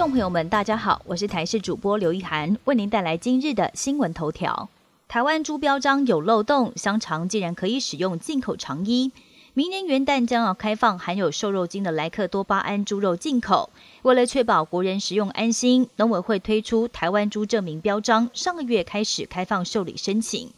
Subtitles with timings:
[0.00, 4.70] 众朋友们，大家好，我是台视主播刘一涵，为您带来今日的新闻头条。
[5.06, 9.12] 台湾猪标章有漏洞，香肠竟然可以使用进口肠衣。
[9.54, 13.70] 明年元旦将要开放含有瘦肉精的莱克多巴胺猪肉进口。
[14.02, 20.48] 为了确保国人食用安心，农委会推出台湾猪证明标章，上个月开始开放受理申请。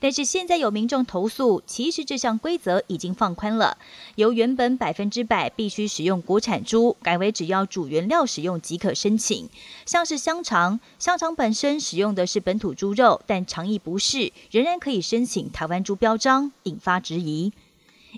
[0.00, 3.78] 但是现在有民众投诉，其实这项规则已经放宽了，
[4.16, 9.48] 由原本百分之百必须使用国产猪，改为只要主原料使用即可申请。
[9.86, 17.52] 像是香肠，香肠本身使用的是本土猪肉，但肠意不是，仍然可以申请台湾猪标章，引发质疑。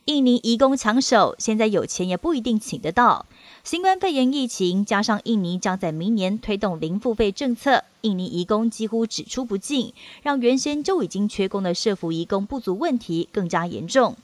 [0.07, 3.25] 印尼移工抢手，现在有钱也不一定请得到。
[3.63, 9.93] 新冠肺炎疫情加上印尼将在明年推动零付费政策，印尼移工几乎只出不进，
[10.25, 14.17] 让原先就已经缺工的社服移工不足问题更加严重。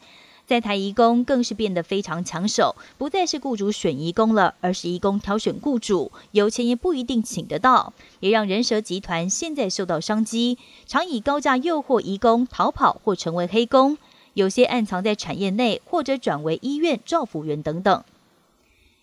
[0.49, 13.97] 在台移工更是变得非常抢手，不再是雇主选移工了，而是移工挑选雇主，有钱也不一定请得到，也让人蛇集团现在受到商机，常以高价诱惑移工逃跑或成为黑工。
[14.39, 18.05] 有些暗藏在产业内，或者转为医院照服员等等。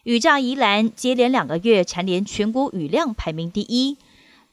[0.03, 3.97] 雨炸宜兰，接连两个月蝉联全国雨量排名第一。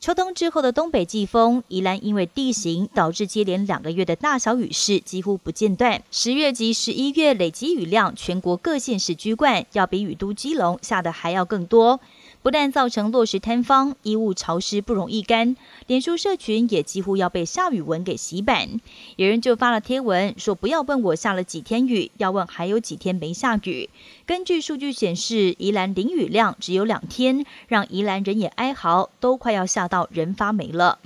[0.00, 6.02] 秋冬之后的东北季风，宜兰因为地形导致接连两个月的大小雨势几乎不间断。
[6.10, 12.00] 十月及十一月累积雨量，全国各县市居冠，要比雨都基隆下的还要更多。
[12.42, 18.80] 不但造成落石坍方，衣物潮湿不容易干，脸书社群也几乎要被下雨文给洗版。
[19.14, 23.88] 有人就发了贴文说：“不要问我下了几天雨，要问还有几天没下雨。”
[24.26, 30.98] 根据数据显示，宜兰淋雨量只有两天，让宜兰人也哀嚎，都快要下到人发霉了。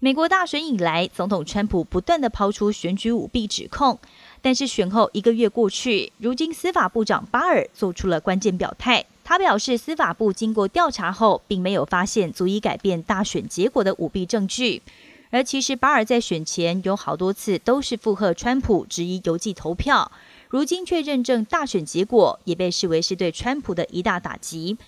[0.00, 3.98] 美国大选以来，总统川普不断的抛出选举舞弊指控，
[4.42, 9.04] 但是选后一个月过去，如今司法部长巴尔做出了关键表态。
[9.28, 14.82] 他表示，司法部经过调查后，并没有发现足以改变大选结果的舞弊证据。
[15.30, 20.12] 而其实，巴尔在选前有好多次都是附和川普，质疑邮寄投票，
[20.48, 24.78] 如今却认证大选结果，也被视为是对川普的一大打击。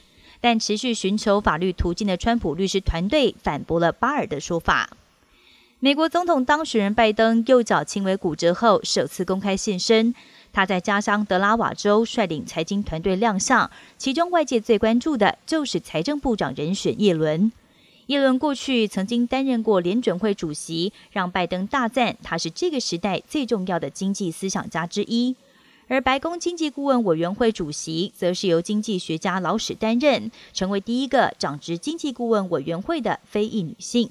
[0.41, 4.91] 但持续寻求法律途径的川普律师团队反驳了巴尔的说法。
[5.81, 10.15] 美国总统当选人拜登右脚轻微骨折后，首次公开现身。
[10.59, 17.53] 他在家乡德拉瓦州率领财经团队亮相，其中外界最关注的就是财政部长人选叶伦。
[18.07, 25.37] 叶伦过去曾经担任过联准会主席，让拜登大赞他是这个时代最重要的经济思想家之一。
[25.87, 34.11] 而白宫经济顾问委员会主席则是由经济学家老史担任，成为第一个掌执经济顾问委员会的非裔女性。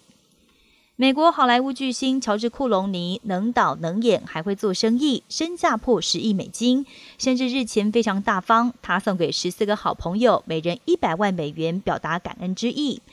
[0.99, 6.87] 美国好莱坞巨星乔治·库隆尼能导能演，还会做生意，身价破十亿美金，
[7.19, 13.03] 甚至日前非常大方，他送给十四个好朋友每人一百万美元，表达感恩之意。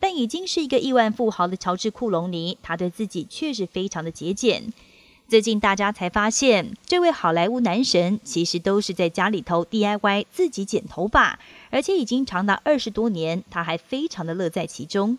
[0.00, 4.72] 但已经是一个亿万富豪的乔治·库隆尼，他对自己确实非常的节俭。
[5.28, 11.38] 最近大家才发现，这位好莱坞男神其实都是在家里头 DIY 自己剪头发，
[11.70, 15.18] 而且已经长达二十多年，他还非常的乐在其中。